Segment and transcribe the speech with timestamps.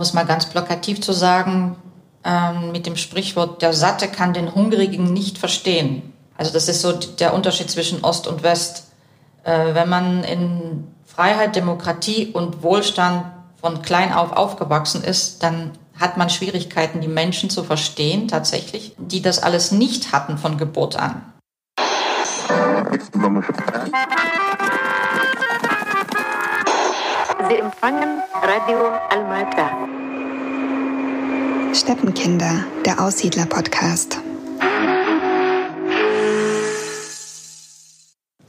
[0.00, 1.76] um es mal ganz plakativ zu sagen,
[2.24, 6.14] ähm, mit dem Sprichwort, der Satte kann den Hungrigen nicht verstehen.
[6.38, 8.92] Also das ist so der Unterschied zwischen Ost und West.
[9.44, 13.26] Äh, wenn man in Freiheit, Demokratie und Wohlstand
[13.60, 19.20] von klein auf aufgewachsen ist, dann hat man Schwierigkeiten, die Menschen zu verstehen, tatsächlich, die
[19.20, 21.20] das alles nicht hatten von Geburt an.
[27.50, 28.78] Sie empfangen Radio
[29.08, 29.70] Almata.
[31.74, 34.20] Steppenkinder, der Aussiedler-Podcast.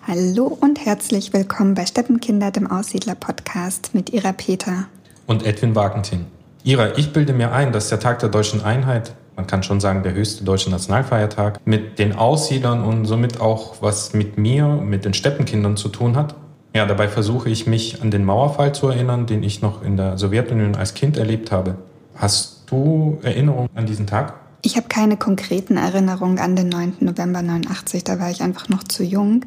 [0.06, 4.86] Hallo und herzlich willkommen bei Steppenkinder, dem Aussiedler-Podcast mit Ira Peter.
[5.26, 6.28] Und Edwin Wagentin.
[6.64, 10.04] Ira, ich bilde mir ein, dass der Tag der deutschen Einheit, man kann schon sagen
[10.04, 15.16] der höchste deutsche Nationalfeiertag, mit den Aussiedlern und somit auch was mit mir, mit den
[15.16, 16.36] Steppenkindern zu tun hat.
[16.74, 20.18] Ja, dabei versuche ich mich an den Mauerfall zu erinnern, den ich noch in der
[20.18, 21.76] Sowjetunion als Kind erlebt habe.
[22.16, 24.36] Hast du Erinnerungen an diesen Tag?
[24.62, 26.98] Ich habe keine konkreten Erinnerungen an den 9.
[27.00, 29.46] November 89, da war ich einfach noch zu jung.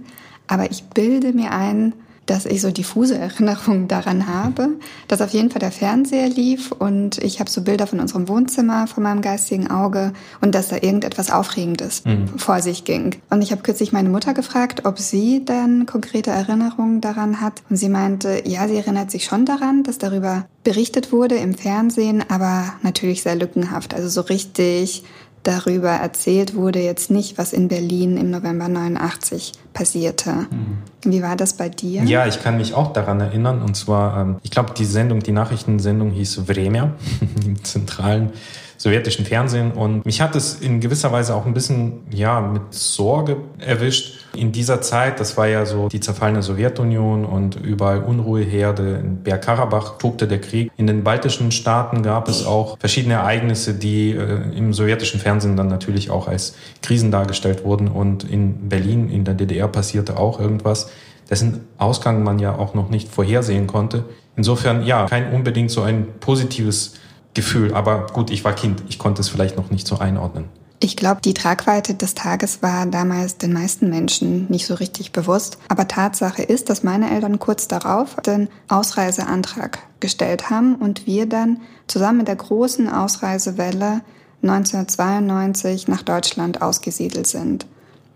[0.49, 1.95] Aber ich bilde mir ein,
[2.27, 4.71] dass ich so diffuse Erinnerungen daran habe,
[5.09, 8.87] dass auf jeden Fall der Fernseher lief und ich habe so Bilder von unserem Wohnzimmer
[8.87, 12.29] vor meinem geistigen Auge und dass da irgendetwas Aufregendes mhm.
[12.39, 13.17] vor sich ging.
[13.31, 17.77] Und ich habe kürzlich meine Mutter gefragt, ob sie dann konkrete Erinnerungen daran hat und
[17.77, 22.73] sie meinte, ja, sie erinnert sich schon daran, dass darüber berichtet wurde im Fernsehen, aber
[22.83, 25.05] natürlich sehr lückenhaft, also so richtig
[25.45, 30.33] darüber erzählt wurde jetzt nicht, was in Berlin im November 89 passierte.
[30.33, 30.79] Mhm.
[31.13, 32.03] Wie war das bei dir?
[32.05, 33.63] Ja, ich kann mich auch daran erinnern.
[33.63, 36.93] Und zwar, ähm, ich glaube, die Sendung, die Nachrichtensendung hieß Vremia
[37.45, 38.33] im zentralen
[38.77, 39.73] sowjetischen Fernsehen.
[39.73, 44.25] Und mich hat es in gewisser Weise auch ein bisschen, ja, mit Sorge erwischt.
[44.35, 49.01] In dieser Zeit, das war ja so die zerfallene Sowjetunion und überall Unruheherde.
[49.03, 50.71] In Bergkarabach tobte der Krieg.
[50.77, 55.69] In den baltischen Staaten gab es auch verschiedene Ereignisse, die äh, im sowjetischen Fernsehen dann
[55.69, 57.89] natürlich auch als Krisen dargestellt wurden.
[57.89, 60.89] Und in Berlin, in der DDR passierte auch irgendwas
[61.31, 64.05] dessen Ausgang man ja auch noch nicht vorhersehen konnte.
[64.37, 66.95] Insofern ja, kein unbedingt so ein positives
[67.35, 67.75] Gefühl.
[67.75, 70.47] Aber gut, ich war Kind, ich konnte es vielleicht noch nicht so einordnen.
[70.81, 75.59] Ich glaube, die Tragweite des Tages war damals den meisten Menschen nicht so richtig bewusst.
[75.69, 81.61] Aber Tatsache ist, dass meine Eltern kurz darauf den Ausreiseantrag gestellt haben und wir dann
[81.87, 84.03] zusammen mit der großen Ausreisewelle
[84.43, 87.67] 1992 nach Deutschland ausgesiedelt sind.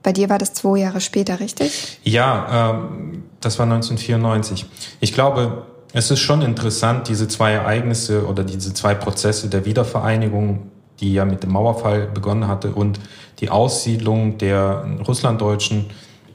[0.02, 2.00] Bei dir war das zwei Jahre später, richtig?
[2.04, 4.66] Ja, ähm, das war 1994.
[5.00, 10.70] Ich glaube, es ist schon interessant, diese zwei Ereignisse oder diese zwei Prozesse der Wiedervereinigung,
[11.00, 13.00] die ja mit dem Mauerfall begonnen hatte, und
[13.40, 15.86] die Aussiedlung der Russlanddeutschen,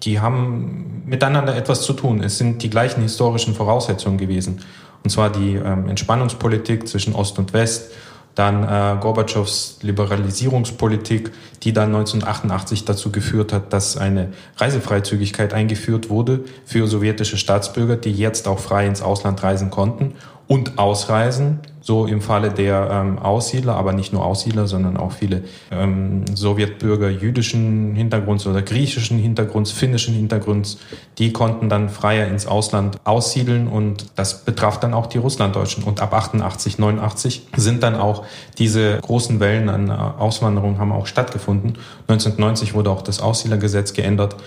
[0.04, 2.22] die haben miteinander etwas zu tun.
[2.24, 4.62] Es sind die gleichen historischen Voraussetzungen gewesen.
[5.04, 7.92] Und zwar die ähm, Entspannungspolitik zwischen Ost und West
[8.36, 11.32] dann äh, Gorbatschows Liberalisierungspolitik,
[11.64, 18.12] die dann 1988 dazu geführt hat, dass eine Reisefreizügigkeit eingeführt wurde für sowjetische Staatsbürger, die
[18.12, 20.16] jetzt auch frei ins Ausland reisen konnten
[20.54, 25.42] und ausreisen so im Falle der ähm, Aussiedler, aber nicht nur Aussiedler, sondern auch viele
[25.72, 30.78] ähm, Sowjetbürger jüdischen Hintergrunds oder griechischen Hintergrunds, finnischen Hintergrunds,
[31.18, 35.84] die konnten dann freier ins Ausland aussiedeln und das betraf dann auch die Russlanddeutschen.
[35.84, 38.24] Und ab 88, 89 sind dann auch
[38.60, 41.80] diese großen Wellen an Auswanderung haben auch stattgefunden.
[42.08, 44.38] 1990 wurde auch das Aussiedlergesetz geändert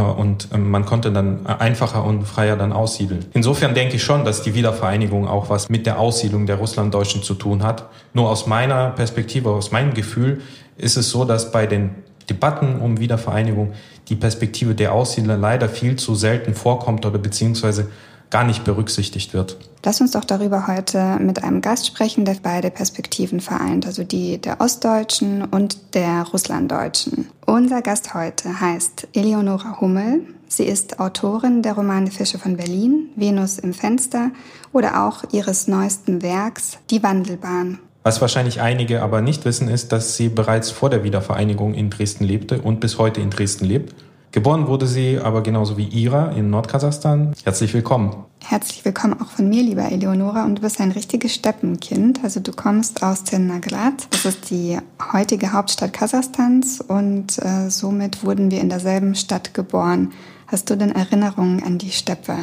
[0.00, 3.26] und ähm, man konnte dann einfacher und freier dann aussiedeln.
[3.34, 7.34] Insofern denke ich schon, dass die Wiedervereinigung auch was mit der Aussiedlung der Russlanddeutschen zu
[7.34, 7.88] tun hat.
[8.14, 10.40] Nur aus meiner Perspektive, aus meinem Gefühl
[10.78, 11.90] ist es so, dass bei den
[12.30, 13.72] Debatten um Wiedervereinigung
[14.08, 17.88] die Perspektive der Aussiedler leider viel zu selten vorkommt oder beziehungsweise
[18.32, 19.58] gar nicht berücksichtigt wird.
[19.84, 24.38] Lass uns doch darüber heute mit einem Gast sprechen, der beide Perspektiven vereint, also die
[24.38, 27.28] der Ostdeutschen und der Russlanddeutschen.
[27.46, 30.22] Unser Gast heute heißt Eleonora Hummel.
[30.48, 34.30] Sie ist Autorin der Romane Fische von Berlin, Venus im Fenster
[34.72, 37.78] oder auch ihres neuesten Werks Die Wandelbahn.
[38.02, 42.24] Was wahrscheinlich einige aber nicht wissen, ist, dass sie bereits vor der Wiedervereinigung in Dresden
[42.24, 43.94] lebte und bis heute in Dresden lebt
[44.32, 47.34] Geboren wurde sie aber genauso wie Ira in Nordkasachstan.
[47.44, 48.16] Herzlich willkommen.
[48.42, 50.44] Herzlich willkommen auch von mir, lieber Eleonora.
[50.44, 52.20] Und du bist ein richtiges Steppenkind.
[52.24, 54.08] Also du kommst aus Ternagrat.
[54.08, 54.78] Das ist die
[55.12, 56.80] heutige Hauptstadt Kasachstans.
[56.80, 60.12] Und äh, somit wurden wir in derselben Stadt geboren.
[60.46, 62.34] Hast du denn Erinnerungen an die Steppe?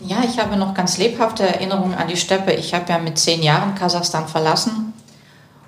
[0.00, 2.50] Ja, ich habe noch ganz lebhafte Erinnerungen an die Steppe.
[2.54, 4.92] Ich habe ja mit zehn Jahren Kasachstan verlassen.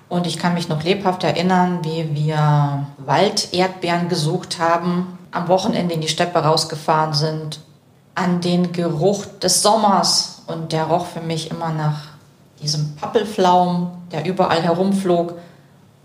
[0.09, 6.01] Und ich kann mich noch lebhaft erinnern, wie wir Walderdbeeren gesucht haben am Wochenende in
[6.01, 7.59] die Steppe rausgefahren sind,
[8.15, 10.43] an den Geruch des Sommers.
[10.47, 11.99] Und der roch für mich immer nach
[12.61, 15.33] diesem Pappelflaum, der überall herumflog.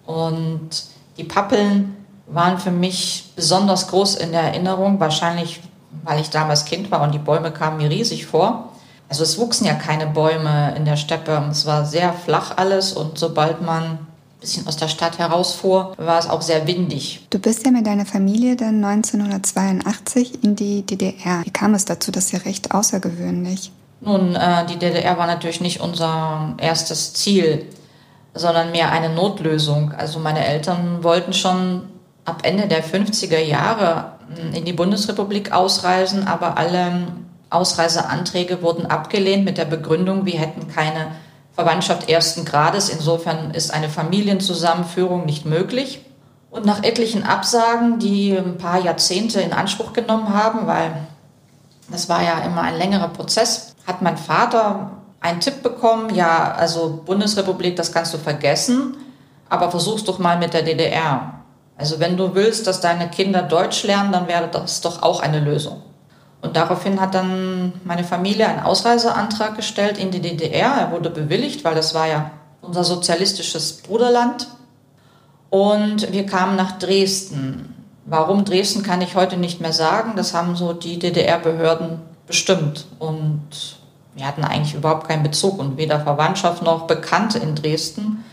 [0.05, 0.71] Und
[1.17, 1.97] die Pappeln
[2.27, 5.61] waren für mich besonders groß in der Erinnerung, wahrscheinlich
[6.05, 8.71] weil ich damals Kind war und die Bäume kamen mir riesig vor.
[9.09, 11.47] Also es wuchsen ja keine Bäume in der Steppe.
[11.51, 13.99] Es war sehr flach alles und sobald man
[14.43, 17.27] bisschen aus der Stadt herausfuhr, war es auch sehr windig.
[17.31, 21.41] Du bist ja mit deiner Familie dann 1982 in die DDR.
[21.45, 22.13] Wie kam es dazu?
[22.13, 23.73] Das ist ja recht außergewöhnlich.
[24.01, 27.67] Nun, äh, die DDR war natürlich nicht unser erstes Ziel,
[28.35, 29.93] sondern mehr eine Notlösung.
[29.93, 31.83] Also meine Eltern wollten schon
[32.25, 37.07] ab Ende der 50er Jahre hm, in die Bundesrepublik ausreisen, aber alle
[37.51, 41.13] Ausreiseanträge wurden abgelehnt mit der Begründung, wir hätten keine
[41.55, 42.89] Verwandtschaft ersten Grades.
[42.89, 46.05] Insofern ist eine Familienzusammenführung nicht möglich.
[46.51, 50.93] Und nach etlichen Absagen, die ein paar Jahrzehnte in Anspruch genommen haben, weil
[51.91, 54.91] das war ja immer ein längerer Prozess, hat mein Vater
[55.21, 58.97] einen Tipp bekommen, ja, also Bundesrepublik, das kannst du vergessen,
[59.49, 61.35] aber versuch's doch mal mit der DDR.
[61.77, 65.41] Also wenn du willst, dass deine Kinder Deutsch lernen, dann wäre das doch auch eine
[65.41, 65.83] Lösung.
[66.43, 70.73] Und daraufhin hat dann meine Familie einen Ausreiseantrag gestellt in die DDR.
[70.73, 74.49] Er wurde bewilligt, weil das war ja unser sozialistisches Bruderland.
[75.51, 77.75] Und wir kamen nach Dresden.
[78.07, 80.15] Warum Dresden kann ich heute nicht mehr sagen.
[80.17, 82.87] Das haben so die DDR-Behörden bestimmt.
[82.99, 83.77] Und
[84.17, 88.25] wir hatten eigentlich überhaupt keinen Bezug und weder Verwandtschaft noch Bekannte in Dresden.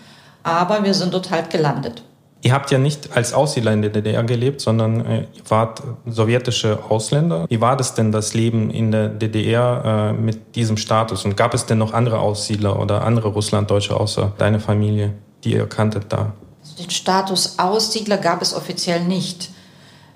[0.42, 2.02] Aber wir sind dort halt gelandet.
[2.42, 6.80] Ihr habt ja nicht als Aussiedler in der DDR gelebt, sondern äh, ihr wart sowjetische
[6.88, 7.46] Ausländer.
[7.50, 11.26] Wie war das denn, das Leben in der DDR äh, mit diesem Status?
[11.26, 15.14] Und gab es denn noch andere Aussiedler oder andere Russlanddeutsche außer deine Familie,
[15.44, 16.32] die ihr kanntet da?
[16.62, 19.50] Also den Status Aussiedler gab es offiziell nicht.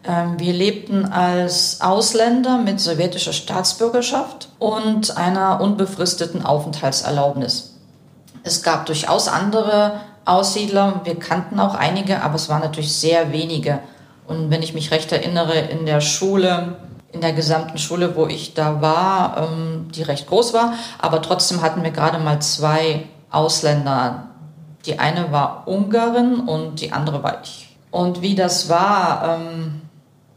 [0.05, 7.75] Ähm, wir lebten als Ausländer mit sowjetischer Staatsbürgerschaft und einer unbefristeten Aufenthaltserlaubnis.
[8.43, 11.01] Es gab durchaus andere Aussiedler.
[11.03, 13.79] Wir kannten auch einige, aber es waren natürlich sehr wenige.
[14.27, 16.77] Und wenn ich mich recht erinnere, in der Schule,
[17.11, 21.61] in der gesamten Schule, wo ich da war, ähm, die recht groß war, aber trotzdem
[21.61, 24.29] hatten wir gerade mal zwei Ausländer.
[24.85, 27.77] Die eine war Ungarin und die andere war ich.
[27.91, 29.81] Und wie das war, ähm,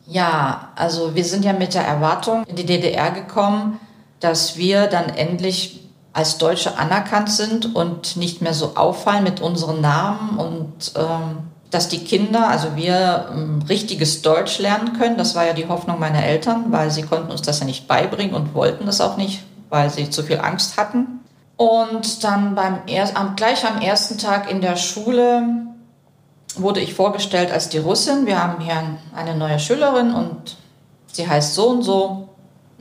[0.06, 3.80] ja, also wir sind ja mit der Erwartung in die DDR gekommen,
[4.20, 5.85] dass wir dann endlich
[6.16, 11.38] als Deutsche anerkannt sind und nicht mehr so auffallen mit unseren Namen und ähm,
[11.70, 15.18] dass die Kinder, also wir, ähm, richtiges Deutsch lernen können.
[15.18, 18.34] Das war ja die Hoffnung meiner Eltern, weil sie konnten uns das ja nicht beibringen
[18.34, 21.20] und wollten das auch nicht, weil sie zu viel Angst hatten.
[21.58, 25.66] Und dann beim er gleich am ersten Tag in der Schule
[26.54, 28.24] wurde ich vorgestellt als die Russin.
[28.24, 28.82] Wir haben hier
[29.14, 30.56] eine neue Schülerin und
[31.12, 32.25] sie heißt so und so.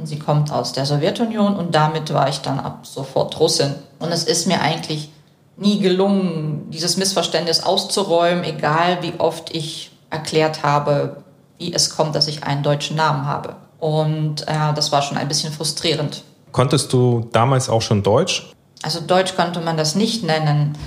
[0.03, 3.75] Sie kommt aus der Sowjetunion und damit war ich dann ab sofort Russin.
[3.99, 5.09] Und es ist mir eigentlich
[5.57, 11.23] nie gelungen, dieses Missverständnis auszuräumen, egal wie oft ich erklärt habe,
[11.57, 13.55] wie es kommt, dass ich einen deutschen Namen habe.
[13.79, 16.23] Und äh, das war schon ein bisschen frustrierend.
[16.51, 18.51] Konntest du damals auch schon Deutsch?
[18.81, 20.77] Also Deutsch konnte man das nicht nennen.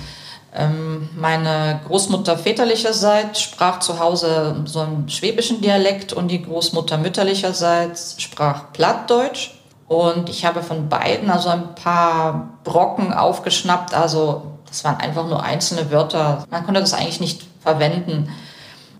[0.55, 8.15] Ähm, meine Großmutter väterlicherseits sprach zu Hause so einen schwäbischen Dialekt und die Großmutter mütterlicherseits
[8.19, 9.51] sprach Plattdeutsch.
[9.87, 13.93] Und ich habe von beiden also ein paar Brocken aufgeschnappt.
[13.93, 16.45] Also das waren einfach nur einzelne Wörter.
[16.49, 18.29] Man konnte das eigentlich nicht verwenden.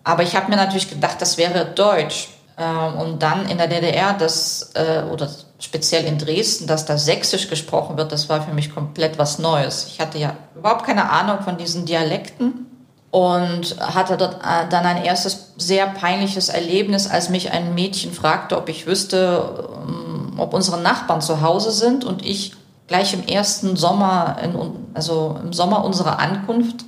[0.04, 2.30] Aber ich habe mir natürlich gedacht, das wäre Deutsch.
[2.58, 5.30] Ähm, und dann in der DDR, das, äh, oder
[5.60, 9.88] speziell in Dresden, dass da Sächsisch gesprochen wird, das war für mich komplett was Neues.
[9.88, 12.66] Ich hatte ja überhaupt keine Ahnung von diesen Dialekten
[13.12, 18.58] und hatte dort äh, dann ein erstes sehr peinliches Erlebnis, als mich ein Mädchen fragte,
[18.58, 22.54] ob ich wüsste, ähm, ob unsere Nachbarn zu Hause sind und ich
[22.88, 24.56] gleich im ersten Sommer, in,
[24.94, 26.86] also im Sommer unserer Ankunft,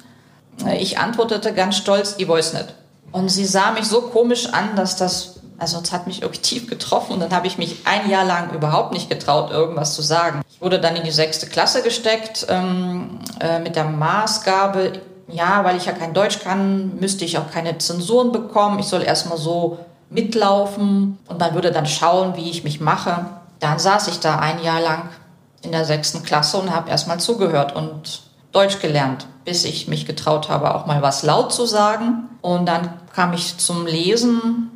[0.65, 2.75] äh, ich antwortete ganz stolz, ich weiß nicht.
[3.11, 5.30] Und sie sah mich so komisch an, dass das
[5.61, 8.51] also es hat mich irgendwie tief getroffen und dann habe ich mich ein Jahr lang
[8.51, 10.41] überhaupt nicht getraut, irgendwas zu sagen.
[10.49, 14.93] Ich wurde dann in die sechste Klasse gesteckt ähm, äh, mit der Maßgabe,
[15.27, 18.79] ja, weil ich ja kein Deutsch kann, müsste ich auch keine Zensuren bekommen.
[18.79, 23.27] Ich soll erstmal so mitlaufen und man würde dann schauen, wie ich mich mache.
[23.59, 25.09] Dann saß ich da ein Jahr lang
[25.61, 30.49] in der sechsten Klasse und habe erstmal zugehört und Deutsch gelernt, bis ich mich getraut
[30.49, 32.27] habe, auch mal was laut zu sagen.
[32.41, 34.70] Und dann kam ich zum Lesen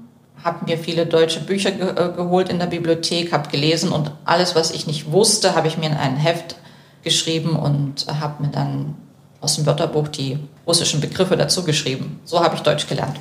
[0.46, 4.56] habe mir viele deutsche Bücher ge äh, geholt in der Bibliothek, habe gelesen und alles,
[4.56, 6.56] was ich nicht wusste, habe ich mir in ein Heft
[7.04, 8.94] geschrieben und habe mir dann
[9.42, 10.38] aus dem Wörterbuch die
[10.68, 12.20] russischen Begriffe dazu geschrieben.
[12.26, 13.20] So habe ich Deutsch gelernt.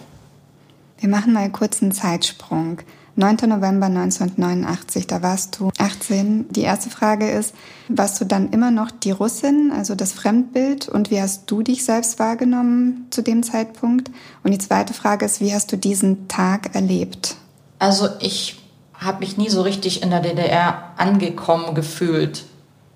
[0.98, 2.78] Wir machen mal einen Zeitsprung.
[3.16, 3.36] 9.
[3.46, 6.48] November 1989, da warst du 18.
[6.50, 7.54] Die erste Frage ist,
[7.88, 10.88] warst du dann immer noch die Russin, also das Fremdbild?
[10.88, 14.10] Und wie hast du dich selbst wahrgenommen zu dem Zeitpunkt?
[14.42, 17.36] Und die zweite Frage ist, wie hast du diesen Tag erlebt?
[17.78, 18.60] Also ich
[18.94, 22.44] habe mich nie so richtig in der DDR angekommen gefühlt.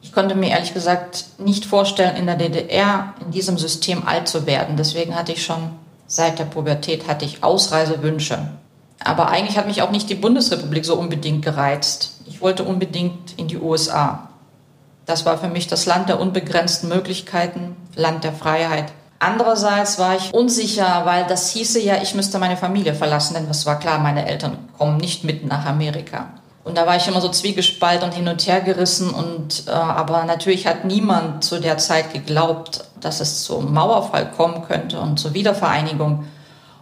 [0.03, 4.47] Ich konnte mir ehrlich gesagt nicht vorstellen, in der DDR in diesem System alt zu
[4.47, 4.77] werden.
[4.77, 5.71] Deswegen hatte ich schon
[6.09, 8.49] seit der Pubertät hatte ich Ausreisewünsche.
[9.03, 12.17] Aber eigentlich hat mich auch nicht die Bundesrepublik so unbedingt gereizt.
[12.27, 14.29] Ich wollte unbedingt in die USA.
[15.07, 18.93] Das war für mich das Land der unbegrenzten Möglichkeiten, Land der Freiheit.
[19.21, 23.67] Andererseits war ich unsicher, weil das hieße ja, ich müsste meine Familie verlassen, denn es
[23.67, 26.27] war klar, meine Eltern kommen nicht mit nach Amerika.
[26.63, 29.09] Und da war ich immer so zwiegespalten und hin und her gerissen.
[29.09, 34.63] Und, äh, aber natürlich hat niemand zu der Zeit geglaubt, dass es zum Mauerfall kommen
[34.69, 36.27] könnte und zur Wiedervereinigung.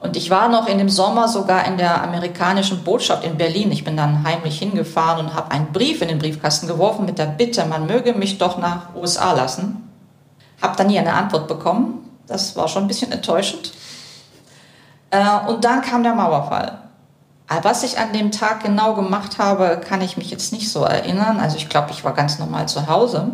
[0.00, 3.72] Und ich war noch in dem Sommer sogar in der amerikanischen Botschaft in Berlin.
[3.72, 7.26] Ich bin dann heimlich hingefahren und habe einen Brief in den Briefkasten geworfen mit der
[7.26, 9.88] Bitte, man möge mich doch nach USA lassen.
[10.60, 12.10] Habe dann nie eine Antwort bekommen.
[12.26, 13.72] Das war schon ein bisschen enttäuschend.
[15.10, 16.78] Äh, und dann kam der Mauerfall.
[17.62, 21.38] Was ich an dem Tag genau gemacht habe, kann ich mich jetzt nicht so erinnern.
[21.38, 23.30] Also ich glaube, ich war ganz normal zu Hause.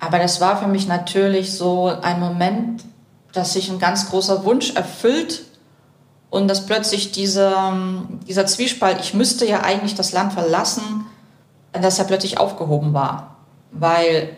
[0.00, 2.82] Aber das war für mich natürlich so ein Moment,
[3.32, 5.44] dass sich ein ganz großer Wunsch erfüllt
[6.32, 7.76] und dass plötzlich dieser,
[8.26, 11.04] dieser Zwiespalt, ich müsste ja eigentlich das Land verlassen,
[11.72, 13.36] dass er plötzlich aufgehoben war,
[13.70, 14.30] weil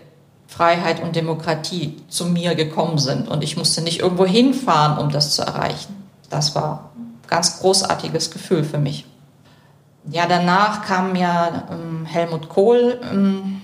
[0.49, 5.37] Freiheit und Demokratie zu mir gekommen sind und ich musste nicht irgendwo hinfahren, um das
[5.37, 5.95] zu erreichen.
[6.31, 9.07] Das war ein ganz großartiges Gefühl für mich.
[10.11, 13.61] Ja, danach kam ja ähm, Helmut Kohl ähm,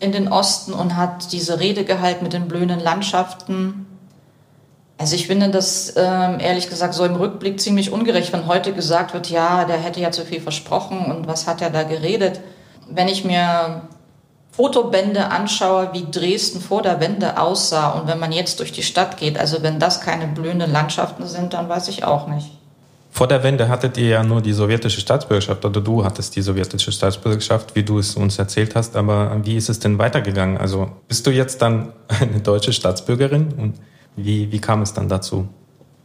[0.00, 3.86] in den Osten und hat diese Rede gehalten mit den blühenden Landschaften
[5.00, 9.14] also ich finde das ähm, ehrlich gesagt so im Rückblick ziemlich ungerecht, wenn heute gesagt
[9.14, 12.42] wird, ja, der hätte ja zu viel versprochen und was hat er da geredet.
[12.86, 13.80] Wenn ich mir
[14.50, 19.16] Fotobände anschaue, wie Dresden vor der Wende aussah und wenn man jetzt durch die Stadt
[19.16, 22.50] geht, also wenn das keine blühenden Landschaften sind, dann weiß ich auch nicht.
[23.10, 26.92] Vor der Wende hattet ihr ja nur die sowjetische Staatsbürgerschaft oder du hattest die sowjetische
[26.92, 28.96] Staatsbürgerschaft, wie du es uns erzählt hast.
[28.96, 30.58] Aber wie ist es denn weitergegangen?
[30.58, 33.76] Also bist du jetzt dann eine deutsche Staatsbürgerin und
[34.16, 35.48] wie, wie kam es dann dazu?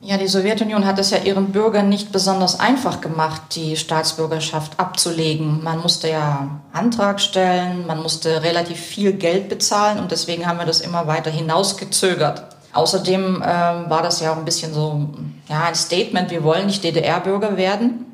[0.02, 5.64] Ja, die Sowjetunion hat es ja ihren Bürgern nicht besonders einfach gemacht, die Staatsbürgerschaft abzulegen.
[5.64, 10.68] Man musste ja Antrag stellen, man musste relativ viel Geld bezahlen und deswegen haben wir
[10.68, 12.44] das immer weiter hinausgezögert.
[12.74, 15.10] Außerdem äh, war das ja auch ein bisschen so
[15.50, 18.06] ja, ein Statement, wir wollen nicht DDR-Bürger werden,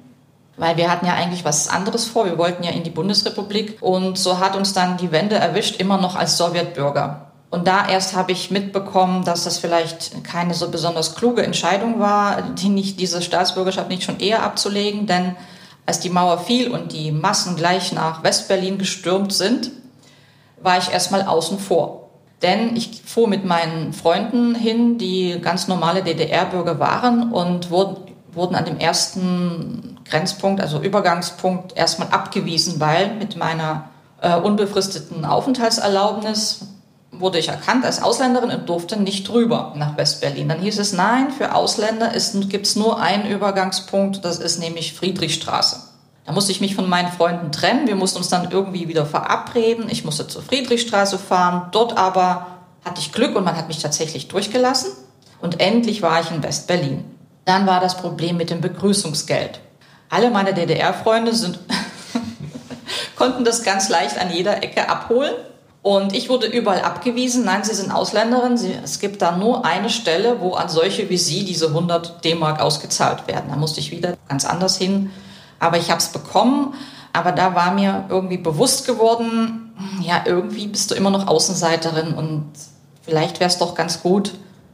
[0.55, 2.25] weil wir hatten ja eigentlich was anderes vor.
[2.25, 5.97] Wir wollten ja in die Bundesrepublik und so hat uns dann die Wende erwischt, immer
[5.97, 7.30] noch als Sowjetbürger.
[7.51, 12.41] Und da erst habe ich mitbekommen, dass das vielleicht keine so besonders kluge Entscheidung war,
[12.41, 15.05] die nicht, diese Staatsbürgerschaft nicht schon eher abzulegen.
[15.05, 15.35] Denn
[15.85, 19.71] als die Mauer fiel und die Massen gleich nach Westberlin gestürmt sind,
[20.61, 22.09] war ich erstmal außen vor.
[22.41, 27.97] Denn ich fuhr mit meinen Freunden hin, die ganz normale DDR-Bürger waren und wurden,
[28.31, 33.89] wurden an dem ersten Grenzpunkt, also Übergangspunkt, erstmal abgewiesen, weil mit meiner
[34.21, 36.61] äh, unbefristeten Aufenthaltserlaubnis
[37.11, 40.47] wurde ich erkannt als Ausländerin und durfte nicht drüber nach Westberlin.
[40.49, 42.11] Dann hieß es, nein, für Ausländer
[42.47, 45.91] gibt es nur einen Übergangspunkt, das ist nämlich Friedrichstraße.
[46.25, 47.87] Da musste ich mich von meinen Freunden trennen.
[47.87, 49.89] Wir mussten uns dann irgendwie wieder verabreden.
[49.89, 51.69] Ich musste zur Friedrichstraße fahren.
[51.71, 52.47] Dort aber
[52.85, 54.91] hatte ich Glück und man hat mich tatsächlich durchgelassen.
[55.41, 57.03] Und endlich war ich in Westberlin.
[57.45, 59.59] Dann war das Problem mit dem Begrüßungsgeld.
[60.09, 61.31] Alle meine DDR-Freunde
[63.15, 65.33] konnten das ganz leicht an jeder Ecke abholen.
[65.83, 69.89] Und ich wurde überall abgewiesen, nein, Sie sind Ausländerin, Sie, es gibt da nur eine
[69.89, 73.49] Stelle, wo an solche wie Sie diese 100 D-Mark ausgezahlt werden.
[73.49, 75.11] Da musste ich wieder ganz anders hin.
[75.59, 76.75] Aber ich habe es bekommen.
[77.13, 82.51] Aber da war mir irgendwie bewusst geworden, ja, irgendwie bist du immer noch Außenseiterin und
[83.01, 84.33] vielleicht wäre es doch ganz gut,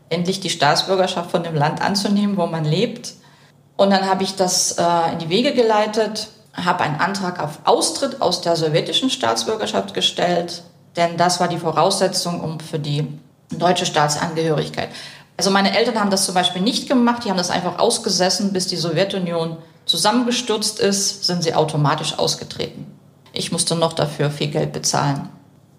[0.09, 3.13] endlich die Staatsbürgerschaft von dem Land anzunehmen, wo man lebt.
[3.75, 8.21] Und dann habe ich das äh, in die Wege geleitet, habe einen Antrag auf Austritt
[8.21, 10.63] aus der sowjetischen Staatsbürgerschaft gestellt,
[10.97, 13.07] denn das war die Voraussetzung um für die
[13.51, 14.89] deutsche Staatsangehörigkeit.
[15.37, 18.67] Also meine Eltern haben das zum Beispiel nicht gemacht, die haben das einfach ausgesessen, bis
[18.67, 22.87] die Sowjetunion zusammengestürzt ist, sind sie automatisch ausgetreten.
[23.31, 25.29] Ich musste noch dafür viel Geld bezahlen.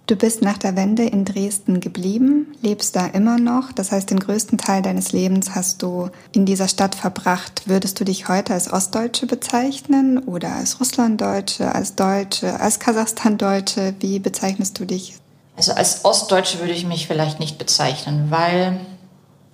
[0.08, 3.72] Du bist nach der Wende in Dresden geblieben, lebst da immer noch.
[3.72, 7.64] Das heißt, den größten Teil deines Lebens hast du in dieser Stadt verbracht.
[7.66, 13.96] Würdest du dich heute als Ostdeutsche bezeichnen oder als Russlanddeutsche, als Deutsche, als Kasachstandeutsche?
[14.00, 15.16] Wie bezeichnest du dich?
[15.58, 18.80] Also als Ostdeutsche würde ich mich vielleicht nicht bezeichnen, weil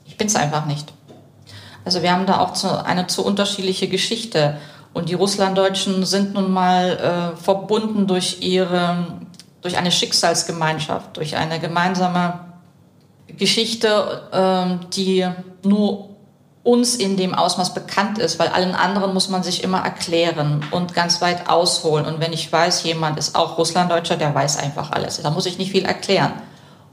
[0.07, 0.93] ich bin es einfach nicht.
[1.85, 4.59] Also wir haben da auch eine zu unterschiedliche Geschichte.
[4.93, 9.17] Und die Russlanddeutschen sind nun mal äh, verbunden durch ihre,
[9.65, 12.41] durch eine Schicksalsgemeinschaft, durch eine gemeinsame
[13.29, 15.27] Geschichte, äh, die
[15.63, 16.11] nur
[16.63, 20.93] uns in dem Ausmaß bekannt ist, weil allen anderen muss man sich immer erklären und
[20.93, 22.05] ganz weit ausholen.
[22.05, 25.23] Und wenn ich weiß, jemand ist auch Russlanddeutscher, der weiß einfach alles.
[25.23, 26.35] Da muss ich nicht viel erklären.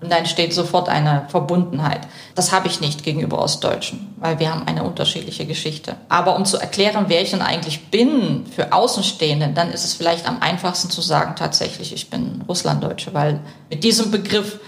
[0.01, 2.01] Und da entsteht sofort eine Verbundenheit.
[2.34, 5.96] Das habe ich nicht gegenüber Ostdeutschen, weil wir haben eine unterschiedliche Geschichte.
[6.10, 10.27] Aber um zu erklären, wer ich denn eigentlich bin für Außenstehende, dann ist es vielleicht
[10.27, 14.60] am einfachsten zu sagen, tatsächlich, ich bin Russlanddeutsche, weil mit diesem Begriff,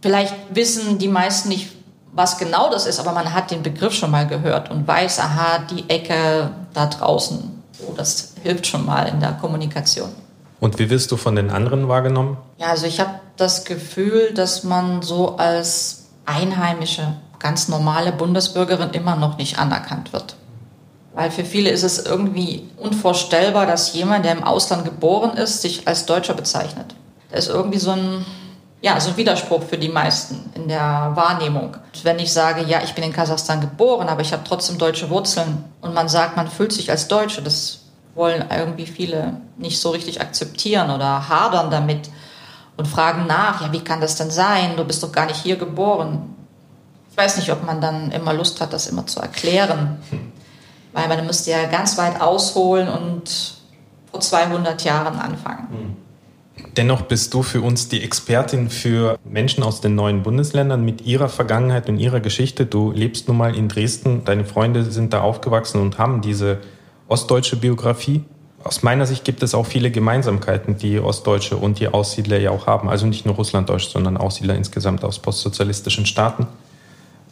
[0.00, 1.72] vielleicht wissen die meisten nicht,
[2.12, 5.58] was genau das ist, aber man hat den Begriff schon mal gehört und weiß, aha,
[5.70, 10.10] die Ecke da draußen, oh, das hilft schon mal in der Kommunikation.
[10.60, 12.36] Und wie wirst du von den anderen wahrgenommen?
[12.58, 19.16] Ja, also ich habe das Gefühl, dass man so als einheimische, ganz normale Bundesbürgerin immer
[19.16, 20.34] noch nicht anerkannt wird.
[21.14, 25.86] Weil für viele ist es irgendwie unvorstellbar, dass jemand, der im Ausland geboren ist, sich
[25.88, 26.94] als Deutscher bezeichnet.
[27.30, 28.24] Da ist irgendwie so ein,
[28.82, 31.76] ja, so ein Widerspruch für die meisten in der Wahrnehmung.
[32.02, 35.64] Wenn ich sage, ja, ich bin in Kasachstan geboren, aber ich habe trotzdem deutsche Wurzeln
[35.80, 37.77] und man sagt, man fühlt sich als Deutsche, das
[38.18, 42.10] wollen irgendwie viele nicht so richtig akzeptieren oder hadern damit
[42.76, 44.76] und fragen nach, ja, wie kann das denn sein?
[44.76, 46.34] Du bist doch gar nicht hier geboren.
[47.10, 49.98] Ich weiß nicht, ob man dann immer Lust hat, das immer zu erklären,
[50.92, 53.54] weil man müsste ja ganz weit ausholen und
[54.10, 55.68] vor 200 Jahren anfangen.
[55.70, 55.96] Hm.
[56.76, 61.28] Dennoch bist du für uns die Expertin für Menschen aus den neuen Bundesländern mit ihrer
[61.28, 62.66] Vergangenheit und ihrer Geschichte.
[62.66, 66.58] Du lebst nun mal in Dresden, deine Freunde sind da aufgewachsen und haben diese
[67.08, 68.22] ostdeutsche Biografie.
[68.62, 72.66] Aus meiner Sicht gibt es auch viele Gemeinsamkeiten, die Ostdeutsche und die Aussiedler ja auch
[72.66, 72.88] haben.
[72.88, 76.46] Also nicht nur Russlanddeutsch, sondern Aussiedler insgesamt aus postsozialistischen Staaten.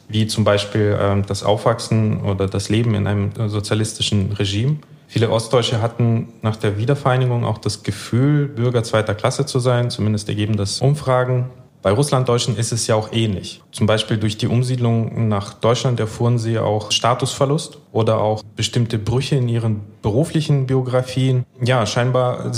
[0.09, 4.79] Wie zum Beispiel äh, das Aufwachsen oder das Leben in einem sozialistischen Regime.
[5.09, 9.91] Viele Ostdeutsche hatten nach der Wiedervereinigung auch das Gefühl, Bürger zweiter Klasse zu sein.
[9.91, 11.51] Zumindest ergeben das Umfragen.
[11.83, 13.63] Bei Russlanddeutschen ist es ja auch ähnlich.
[13.71, 19.37] Zum Beispiel durch die Umsiedlung nach Deutschland erfuhren sie auch Statusverlust oder auch bestimmte Brüche
[19.37, 21.45] in ihren beruflichen Biografien.
[21.63, 22.51] Ja, scheinbar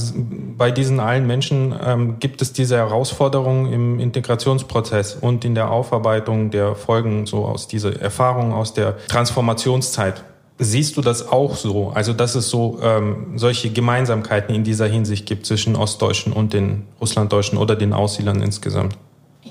[0.57, 6.51] bei diesen allen Menschen ähm, gibt es diese Herausforderung im Integrationsprozess und in der Aufarbeitung
[6.51, 10.25] der Folgen so aus dieser Erfahrung aus der Transformationszeit.
[10.61, 11.91] Siehst du das auch so?
[11.91, 16.87] Also, dass es so ähm, solche Gemeinsamkeiten in dieser Hinsicht gibt zwischen Ostdeutschen und den
[17.01, 18.97] Russlanddeutschen oder den Aussiedlern insgesamt?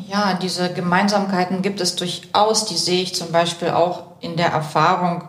[0.08, 2.66] Ja, diese Gemeinsamkeiten gibt es durchaus.
[2.66, 5.24] Die sehe ich zum Beispiel auch in der Erfahrung,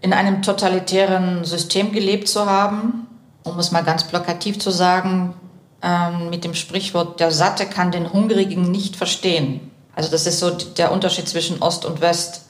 [0.00, 3.06] in einem totalitären System gelebt zu haben.
[3.42, 5.34] Um es mal ganz plakativ zu sagen,
[5.82, 9.70] ähm, mit dem Sprichwort, der Satte kann den Hungrigen nicht verstehen.
[9.94, 12.46] Also das ist so der Unterschied zwischen Ost und West.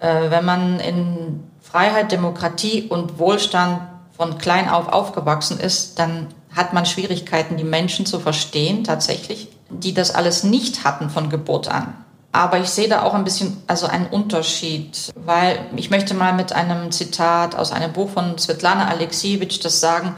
[0.00, 3.80] Äh, wenn man in Freiheit, Demokratie und Wohlstand
[4.16, 9.48] von klein auf aufgewachsen ist, dann hat man Schwierigkeiten, die Menschen zu verstehen, tatsächlich,
[9.80, 11.94] die das alles nicht hatten von Geburt an.
[12.32, 16.52] Aber ich sehe da auch ein bisschen, also einen Unterschied, weil ich möchte mal mit
[16.52, 20.16] einem Zitat aus einem Buch von Svetlana Alexievich das sagen,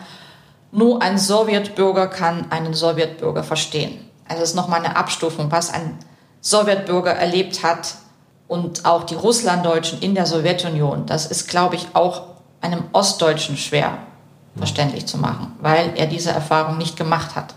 [0.72, 4.00] nur ein Sowjetbürger kann einen Sowjetbürger verstehen.
[4.28, 5.98] Also es ist nochmal eine Abstufung, was ein
[6.40, 7.96] Sowjetbürger erlebt hat
[8.48, 11.06] und auch die Russlanddeutschen in der Sowjetunion.
[11.06, 12.22] Das ist, glaube ich, auch
[12.60, 13.98] einem Ostdeutschen schwer
[14.56, 17.54] verständlich zu machen, weil er diese Erfahrung nicht gemacht hat.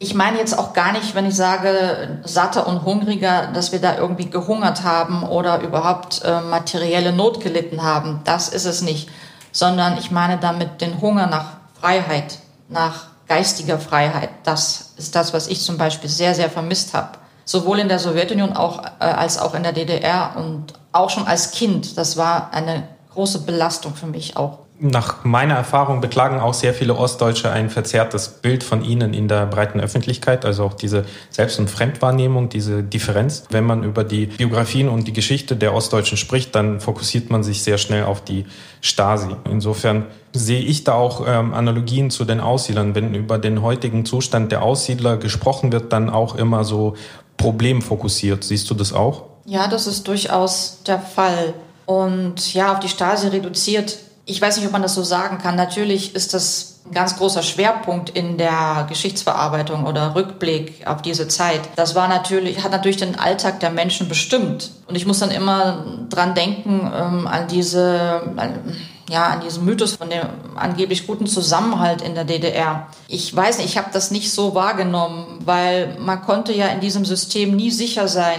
[0.00, 3.96] Ich meine jetzt auch gar nicht, wenn ich sage, satter und hungriger, dass wir da
[3.96, 8.20] irgendwie gehungert haben oder überhaupt äh, materielle Not gelitten haben.
[8.24, 9.08] Das ist es nicht.
[9.50, 14.30] Sondern ich meine damit den Hunger nach Freiheit, nach geistiger Freiheit.
[14.44, 17.18] Das ist das, was ich zum Beispiel sehr, sehr vermisst habe.
[17.44, 21.50] Sowohl in der Sowjetunion auch, äh, als auch in der DDR und auch schon als
[21.50, 21.98] Kind.
[21.98, 22.84] Das war eine
[23.14, 28.28] große Belastung für mich auch nach meiner Erfahrung beklagen auch sehr viele Ostdeutsche ein verzerrtes
[28.28, 33.44] Bild von ihnen in der breiten Öffentlichkeit, also auch diese Selbst- und Fremdwahrnehmung, diese Differenz.
[33.50, 37.62] Wenn man über die Biografien und die Geschichte der Ostdeutschen spricht, dann fokussiert man sich
[37.62, 38.46] sehr schnell auf die
[38.80, 39.34] Stasi.
[39.50, 42.94] Insofern sehe ich da auch ähm, Analogien zu den Aussiedlern.
[42.94, 46.94] Wenn über den heutigen Zustand der Aussiedler gesprochen wird, dann auch immer so
[47.36, 48.44] problemfokussiert.
[48.44, 49.24] Siehst du das auch?
[49.44, 51.54] Ja, das ist durchaus der Fall.
[51.86, 53.96] Und ja, auf die Stasi reduziert
[54.28, 55.56] ich weiß nicht, ob man das so sagen kann.
[55.56, 61.62] Natürlich ist das ein ganz großer Schwerpunkt in der Geschichtsverarbeitung oder Rückblick auf diese Zeit.
[61.76, 64.70] Das war natürlich, hat natürlich den Alltag der Menschen bestimmt.
[64.86, 68.76] Und ich muss dann immer dran denken, ähm, an diese, an,
[69.08, 70.20] ja, an diesen Mythos von dem
[70.56, 72.88] angeblich guten Zusammenhalt in der DDR.
[73.08, 77.06] Ich weiß nicht, ich habe das nicht so wahrgenommen, weil man konnte ja in diesem
[77.06, 78.38] System nie sicher sein,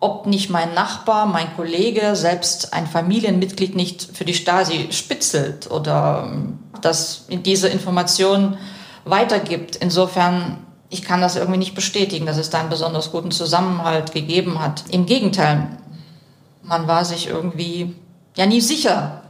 [0.00, 6.24] ob nicht mein Nachbar, mein Kollege, selbst ein Familienmitglied nicht für die Stasi spitzelt oder
[6.26, 8.56] ähm, das diese Informationen
[9.04, 9.76] weitergibt.
[9.76, 10.58] Insofern,
[10.88, 14.84] ich kann das irgendwie nicht bestätigen, dass es da einen besonders guten Zusammenhalt gegeben hat.
[14.90, 15.68] Im Gegenteil,
[16.62, 17.94] man war sich irgendwie
[18.36, 19.22] ja nie sicher,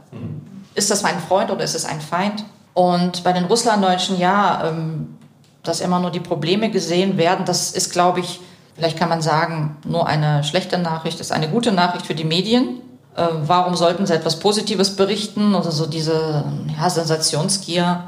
[0.73, 2.45] ist das mein Freund oder ist es ein Feind?
[2.73, 5.17] Und bei den Russlanddeutschen, ja, ähm,
[5.63, 8.39] dass immer nur die Probleme gesehen werden, das ist, glaube ich,
[8.75, 12.81] vielleicht kann man sagen, nur eine schlechte Nachricht, ist eine gute Nachricht für die Medien.
[13.15, 16.45] Äh, warum sollten sie etwas Positives berichten oder so diese
[16.79, 18.03] ja, Sensationsgier?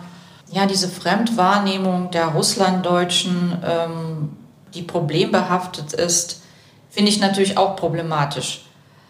[0.52, 4.38] Ja, diese Fremdwahrnehmung der Russlanddeutschen, ähm,
[4.74, 6.42] die problembehaftet ist,
[6.90, 8.66] finde ich natürlich auch problematisch.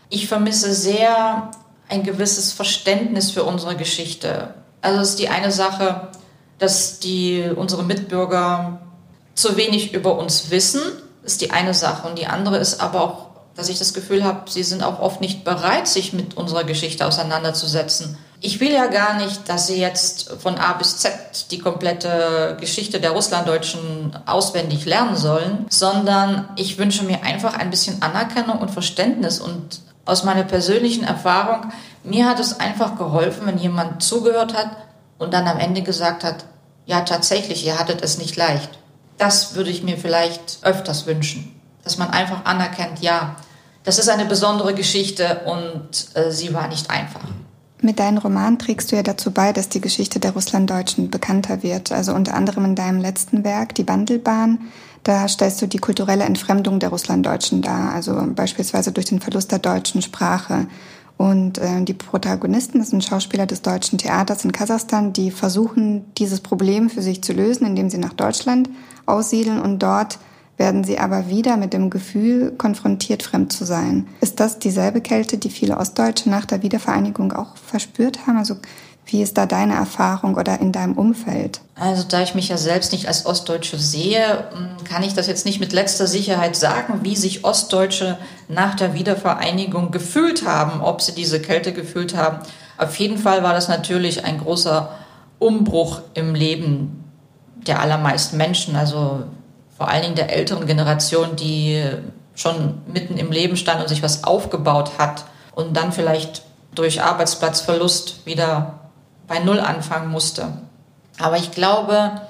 [0.10, 1.52] Ich vermisse sehr
[1.90, 4.54] ein gewisses Verständnis für unsere Geschichte.
[4.82, 6.10] Also es ist die eine Sache,
[6.60, 8.80] dass die, unsere Mitbürger
[9.36, 10.82] zu wenig über uns wissen,
[11.24, 12.08] ist die eine Sache.
[12.08, 15.22] Und die andere ist aber auch, dass ich das Gefühl habe, sie sind auch oft
[15.22, 18.18] nicht bereit, sich mit unserer Geschichte auseinanderzusetzen.
[18.40, 21.14] Ich will ja gar nicht, dass sie jetzt von A bis Z
[21.52, 28.02] die komplette Geschichte der Russlanddeutschen auswendig lernen sollen, sondern ich wünsche mir einfach ein bisschen
[28.02, 31.72] Anerkennung und Verständnis und aus meiner persönlichen Erfahrung,
[32.04, 34.72] mir hat es einfach geholfen, wenn jemand zugehört hat
[35.18, 36.44] und dann am Ende gesagt hat,
[36.86, 38.78] ja tatsächlich, ihr hattet es nicht leicht.
[39.18, 43.36] Das würde ich mir vielleicht öfters wünschen, dass man einfach anerkennt, ja,
[43.84, 47.28] das ist eine besondere Geschichte und äh, sie war nicht einfach.
[47.82, 51.92] Mit deinem Roman trägst du ja dazu bei, dass die Geschichte der Russlanddeutschen bekannter wird.
[51.92, 54.72] Also unter anderem in deinem letzten Werk, Die Wandelbahn,
[55.04, 59.60] da stellst du die kulturelle Entfremdung der Russlanddeutschen dar, also beispielsweise durch den Verlust der
[59.60, 60.68] deutschen Sprache.
[61.24, 66.42] Und äh, die Protagonisten, das sind Schauspieler des deutschen Theaters in Kasachstan, die versuchen, dieses
[66.42, 68.70] Problem für sich zu lösen, indem sie nach Deutschland
[69.06, 70.20] aussiedeln und dort
[70.58, 74.06] werden sie aber wieder mit dem Gefühl konfrontiert, fremd zu sein.
[74.20, 78.38] Ist das dieselbe Kälte, die viele Ostdeutsche nach der Wiedervereinigung auch verspürt haben?
[78.38, 78.58] Also
[79.06, 81.62] wie ist da deine Erfahrung oder in deinem Umfeld?
[81.76, 85.46] Also da ich mich ja selbst nicht als Ostdeutsche sehe, hm, kann ich das jetzt
[85.46, 91.14] nicht mit letzter Sicherheit sagen, wie sich Ostdeutsche nach der Wiedervereinigung gefühlt haben, ob sie
[91.14, 92.40] diese Kälte gefühlt haben.
[92.78, 94.90] Auf jeden Fall war das natürlich ein großer
[95.40, 97.04] Umbruch im Leben
[97.68, 99.24] der allermeisten Menschen, also
[99.78, 101.84] vor allen Dingen der älteren Generation, die
[102.36, 108.26] schon mitten im Leben stand und sich was aufgebaut hat und dann vielleicht durch Arbeitsplatzverlust
[108.26, 108.80] wieder
[109.28, 110.54] bei Null anfangen musste.
[111.20, 112.22] Aber ich glaube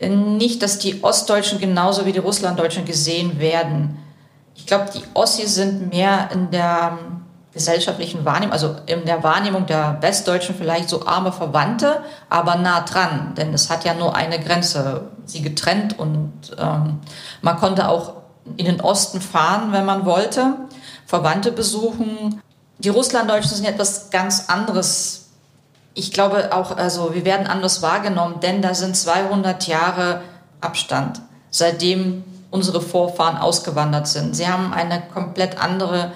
[0.00, 3.98] nicht, dass die Ostdeutschen genauso wie die Russlanddeutschen gesehen werden.
[4.54, 6.98] Ich glaube, die Ossis sind mehr in der
[7.52, 13.34] gesellschaftlichen Wahrnehmung, also in der Wahrnehmung der Westdeutschen vielleicht so arme Verwandte, aber nah dran,
[13.36, 17.00] denn es hat ja nur eine Grenze sie getrennt und ähm,
[17.40, 18.14] man konnte auch
[18.56, 20.56] in den Osten fahren, wenn man wollte,
[21.06, 22.42] Verwandte besuchen.
[22.78, 25.23] Die Russlanddeutschen sind etwas ganz anderes
[25.94, 30.20] ich glaube auch, also wir werden anders wahrgenommen, denn da sind 200 Jahre
[30.60, 34.34] Abstand, seitdem unsere Vorfahren ausgewandert sind.
[34.36, 36.12] Sie haben eine komplett andere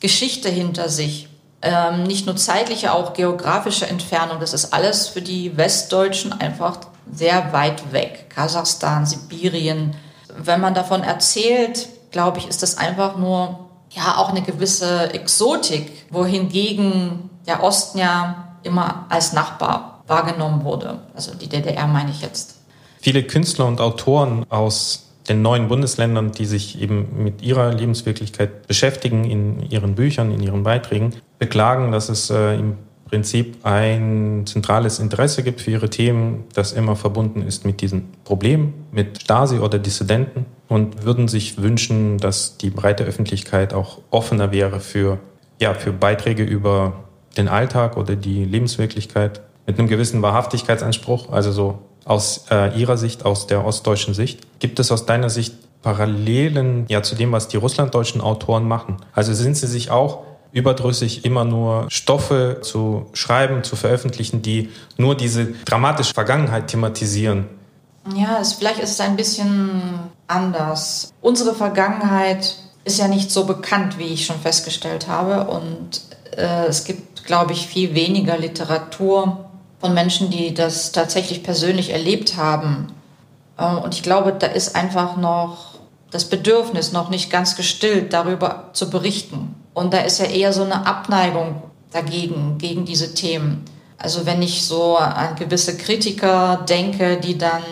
[0.00, 1.28] Geschichte hinter sich.
[1.60, 4.40] Ähm, nicht nur zeitliche, auch geografische Entfernung.
[4.40, 6.78] Das ist alles für die Westdeutschen einfach
[7.12, 8.26] sehr weit weg.
[8.30, 9.94] Kasachstan, Sibirien.
[10.36, 16.06] Wenn man davon erzählt, glaube ich, ist das einfach nur ja auch eine gewisse Exotik,
[16.10, 20.98] wohingegen der Osten ja immer als Nachbar wahrgenommen wurde.
[21.14, 22.56] Also die DDR meine ich jetzt.
[23.00, 29.24] Viele Künstler und Autoren aus den neuen Bundesländern, die sich eben mit ihrer Lebenswirklichkeit beschäftigen
[29.24, 32.76] in ihren Büchern, in ihren Beiträgen, beklagen, dass es äh, im
[33.12, 38.86] Prinzip ein zentrales Interesse gibt für ihre Themen, das immer verbunden ist mit diesen Problemen,
[38.90, 44.80] mit Stasi oder Dissidenten und würden sich wünschen, dass die breite Öffentlichkeit auch offener wäre
[44.80, 45.18] für,
[45.60, 47.04] ja, für Beiträge über
[47.36, 53.24] den Alltag oder die Lebenswirklichkeit mit einem gewissen Wahrhaftigkeitsanspruch, also so aus äh, Ihrer Sicht,
[53.24, 54.40] aus der ostdeutschen Sicht.
[54.58, 58.96] Gibt es aus deiner Sicht Parallelen ja zu dem, was die russlanddeutschen Autoren machen?
[59.12, 65.16] Also sind sie sich auch überdrüssig immer nur Stoffe zu schreiben, zu veröffentlichen, die nur
[65.16, 67.48] diese dramatische Vergangenheit thematisieren?
[68.14, 71.12] Ja, es, vielleicht ist es ein bisschen anders.
[71.20, 75.50] Unsere Vergangenheit ist ja nicht so bekannt, wie ich schon festgestellt habe.
[75.50, 76.02] Und
[76.36, 82.36] äh, es gibt, glaube ich, viel weniger Literatur von Menschen, die das tatsächlich persönlich erlebt
[82.36, 82.92] haben.
[83.58, 85.72] Äh, und ich glaube, da ist einfach noch
[86.10, 89.54] das Bedürfnis noch nicht ganz gestillt, darüber zu berichten.
[89.74, 93.64] Und da ist ja eher so eine Abneigung dagegen, gegen diese Themen.
[93.96, 97.62] Also wenn ich so an gewisse Kritiker denke, die dann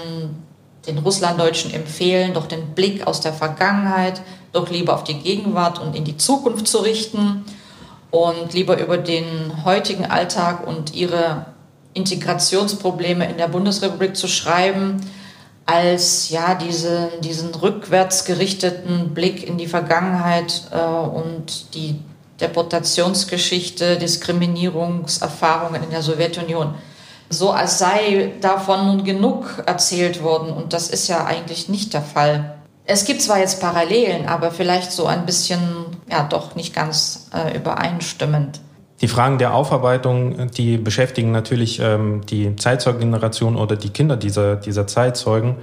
[0.87, 5.95] den Russlanddeutschen empfehlen, doch den Blick aus der Vergangenheit doch lieber auf die Gegenwart und
[5.95, 7.45] in die Zukunft zu richten
[8.11, 11.47] und lieber über den heutigen Alltag und ihre
[11.95, 15.01] Integrationsprobleme in der Bundesrepublik zu schreiben,
[15.67, 22.01] als ja diese, diesen rückwärts gerichteten Blick in die Vergangenheit äh, und die
[22.41, 26.75] Deportationsgeschichte, Diskriminierungserfahrungen in der Sowjetunion.
[27.29, 32.03] So als sei davon nun genug erzählt worden und das ist ja eigentlich nicht der
[32.03, 32.60] Fall.
[32.91, 35.61] Es gibt zwar jetzt Parallelen, aber vielleicht so ein bisschen,
[36.11, 38.61] ja, doch nicht ganz äh, übereinstimmend.
[39.01, 44.89] Die Fragen der Aufarbeitung, die beschäftigen natürlich ähm, die Zeitzeugengeneration oder die Kinder dieser, dieser
[44.89, 45.55] Zeitzeugen.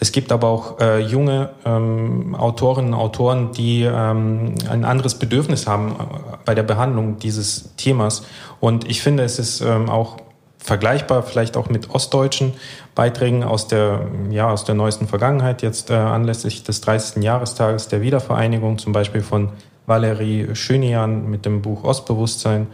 [0.00, 5.66] Es gibt aber auch äh, junge ähm, Autorinnen und Autoren, die ähm, ein anderes Bedürfnis
[5.66, 8.24] haben äh, bei der Behandlung dieses Themas.
[8.58, 10.16] Und ich finde, es ist ähm, auch
[10.64, 12.54] vergleichbar vielleicht auch mit ostdeutschen
[12.94, 17.22] Beiträgen aus der, ja, aus der neuesten Vergangenheit, jetzt äh, anlässlich des 30.
[17.22, 19.50] Jahrestages der Wiedervereinigung, zum Beispiel von
[19.86, 22.66] Valerie Schönian mit dem Buch Ostbewusstsein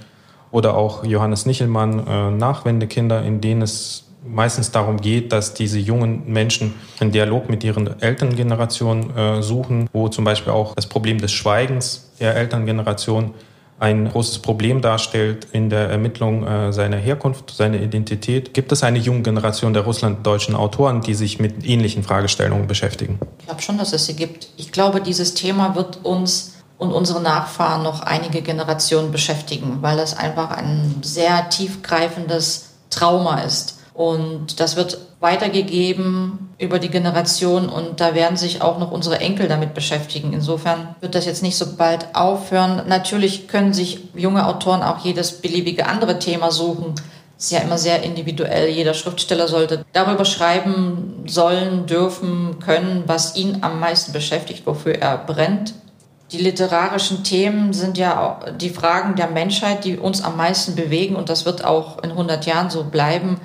[0.53, 6.31] oder auch Johannes Nichelmann äh, Nachwendekinder, in denen es meistens darum geht, dass diese jungen
[6.33, 11.33] Menschen einen Dialog mit ihren Elterngeneration äh, suchen, wo zum Beispiel auch das Problem des
[11.33, 13.35] Schweigens der Elterngeneration
[13.81, 18.53] ein großes Problem darstellt in der Ermittlung äh, seiner Herkunft, seiner Identität.
[18.53, 23.19] Gibt es eine junge Generation der russlanddeutschen Autoren, die sich mit ähnlichen Fragestellungen beschäftigen?
[23.39, 24.51] Ich glaube schon, dass es sie gibt.
[24.59, 30.17] Ich glaube, dieses Thema wird uns und unsere Nachfahren noch einige Generationen beschäftigen, weil es
[30.17, 33.79] einfach ein sehr tiefgreifendes Trauma ist.
[33.95, 39.49] Und das wird weitergegeben über die Generation und da werden sich auch noch unsere Enkel
[39.49, 40.33] damit beschäftigen.
[40.33, 42.83] Insofern wird das jetzt nicht so bald aufhören.
[42.89, 46.95] Natürlich können sich junge Autoren auch jedes beliebige andere Thema suchen.
[47.37, 48.69] Das ist ja immer sehr individuell.
[48.69, 55.17] Jeder Schriftsteller sollte darüber schreiben sollen, dürfen, können, was ihn am meisten beschäftigt, wofür er
[55.17, 55.75] brennt.
[56.33, 61.29] Die literarischen Themen sind ja die Fragen der Menschheit, die uns am meisten bewegen und
[61.29, 63.41] das wird auch in 100 Jahren so bleiben.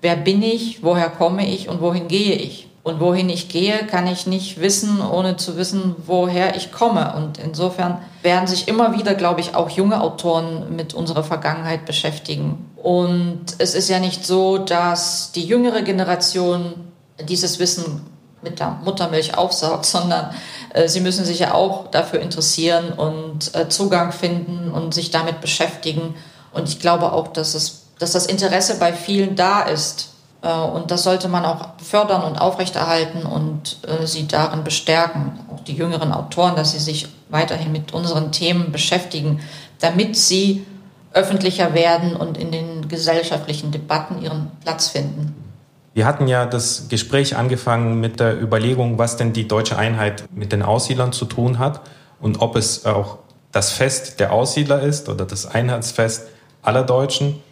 [0.00, 2.68] Wer bin ich, woher komme ich und wohin gehe ich?
[2.82, 7.14] Und wohin ich gehe, kann ich nicht wissen, ohne zu wissen, woher ich komme.
[7.14, 12.70] Und insofern werden sich immer wieder, glaube ich, auch junge Autoren mit unserer Vergangenheit beschäftigen.
[12.76, 16.72] Und es ist ja nicht so, dass die jüngere Generation
[17.28, 18.06] dieses Wissen
[18.42, 20.30] mit der Muttermilch aufsaugt, sondern
[20.72, 25.40] äh, sie müssen sich ja auch dafür interessieren und äh, Zugang finden und sich damit
[25.40, 26.14] beschäftigen.
[26.52, 30.14] Und ich glaube auch, dass, es, dass das Interesse bei vielen da ist.
[30.42, 35.60] Äh, und das sollte man auch fördern und aufrechterhalten und äh, sie darin bestärken, auch
[35.60, 39.40] die jüngeren Autoren, dass sie sich weiterhin mit unseren Themen beschäftigen,
[39.78, 40.66] damit sie
[41.12, 45.34] öffentlicher werden und in den gesellschaftlichen Debatten ihren Platz finden.
[45.92, 50.52] Wir hatten ja das Gespräch angefangen mit der Überlegung, was denn die deutsche Einheit mit
[50.52, 51.80] den Aussiedlern zu tun hat
[52.20, 53.18] und ob es auch
[53.50, 56.28] das Fest der Aussiedler ist oder das Einheitsfest
[56.62, 57.42] aller Deutschen.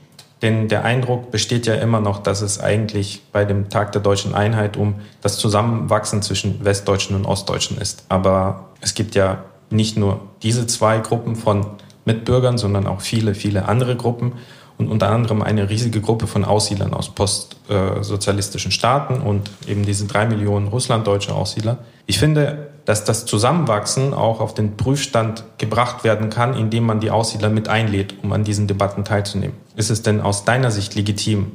[0.42, 4.34] Denn der Eindruck besteht ja immer noch, dass es eigentlich bei dem Tag der deutschen
[4.34, 8.04] Einheit um das Zusammenwachsen zwischen Westdeutschen und Ostdeutschen ist.
[8.08, 11.66] Aber es gibt ja nicht nur diese zwei Gruppen von
[12.04, 14.34] Mitbürgern, sondern auch viele, viele andere Gruppen
[14.78, 20.24] und unter anderem eine riesige Gruppe von Aussiedlern aus postsozialistischen Staaten und eben diese drei
[20.26, 21.78] Millionen russlanddeutsche Aussiedler.
[22.06, 27.10] Ich finde, dass das Zusammenwachsen auch auf den Prüfstand gebracht werden kann, indem man die
[27.10, 29.56] Aussiedler mit einlädt, um an diesen Debatten teilzunehmen.
[29.78, 31.52] Ist es denn aus deiner Sicht legitim?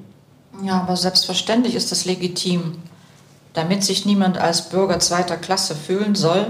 [0.63, 2.79] Ja, aber selbstverständlich ist das legitim.
[3.53, 6.47] Damit sich niemand als Bürger zweiter Klasse fühlen soll,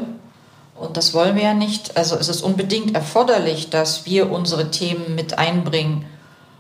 [0.76, 5.16] und das wollen wir ja nicht, also es ist unbedingt erforderlich, dass wir unsere Themen
[5.16, 6.06] mit einbringen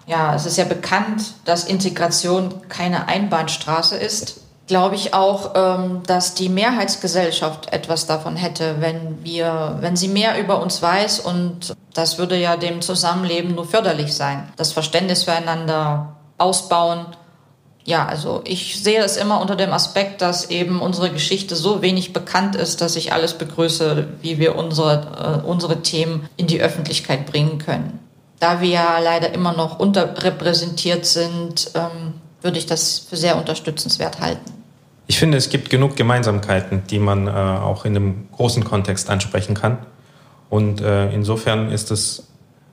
[0.06, 4.42] ja, es ist ja bekannt, dass Integration keine Einbahnstraße ist.
[4.68, 10.40] Glaube ich auch, ähm, dass die Mehrheitsgesellschaft etwas davon hätte, wenn wir, wenn sie mehr
[10.40, 14.52] über uns weiß und das würde ja dem Zusammenleben nur förderlich sein.
[14.56, 17.08] Das Verständnis füreinander ausbauen.
[17.84, 22.14] Ja, also ich sehe es immer unter dem Aspekt, dass eben unsere Geschichte so wenig
[22.14, 27.26] bekannt ist, dass ich alles begrüße, wie wir unsere, äh, unsere Themen in die Öffentlichkeit
[27.26, 28.00] bringen können
[28.44, 34.20] da wir ja leider immer noch unterrepräsentiert sind, ähm, würde ich das für sehr unterstützenswert
[34.20, 34.52] halten.
[35.08, 39.54] Ich finde, es gibt genug Gemeinsamkeiten, die man äh, auch in einem großen Kontext ansprechen
[39.54, 39.80] kann.
[40.50, 42.28] Und äh, insofern ist es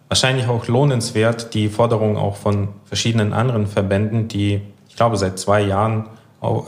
[0.09, 5.63] wahrscheinlich auch lohnenswert, die Forderung auch von verschiedenen anderen Verbänden, die ich glaube seit zwei
[5.63, 6.09] Jahren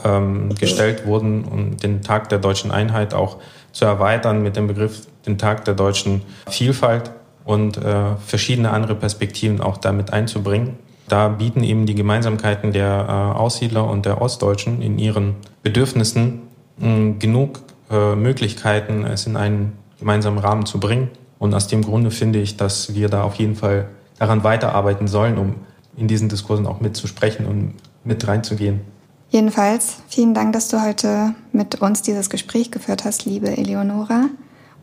[0.03, 3.37] ähm, gestellt wurden, um den Tag der deutschen Einheit auch
[3.71, 7.11] zu erweitern mit dem Begriff den Tag der deutschen Vielfalt
[7.43, 10.77] und äh, verschiedene andere Perspektiven auch damit einzubringen.
[11.07, 16.43] Da bieten eben die Gemeinsamkeiten der äh, Aussiedler und der Ostdeutschen in ihren Bedürfnissen
[16.77, 17.61] mh, genug
[17.91, 21.09] äh, Möglichkeiten, es in einen gemeinsamen Rahmen zu bringen.
[21.39, 25.37] Und aus dem Grunde finde ich, dass wir da auf jeden Fall daran weiterarbeiten sollen,
[25.37, 25.55] um
[25.97, 28.81] in diesen Diskursen auch mitzusprechen und mit reinzugehen.
[29.29, 34.29] Jedenfalls, vielen Dank, dass du heute mit uns dieses Gespräch geführt hast, liebe Eleonora.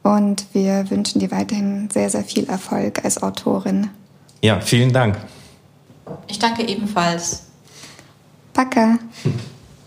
[0.02, 3.90] Und wir wünschen dir weiterhin sehr, sehr viel Erfolg als Autorin.
[4.42, 5.16] Ja, vielen Dank.
[6.28, 7.46] Ich danke ebenfalls.
[8.52, 8.98] Paka.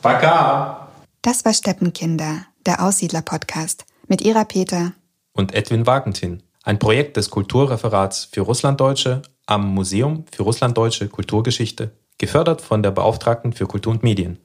[0.01, 0.87] Paka.
[1.21, 4.93] Das war Steppenkinder, der Aussiedler-Podcast mit Ira Peter
[5.33, 12.61] und Edwin Wagentin, ein Projekt des Kulturreferats für Russlanddeutsche am Museum für Russlanddeutsche Kulturgeschichte, gefördert
[12.61, 14.39] von der Beauftragten für Kultur und Medien.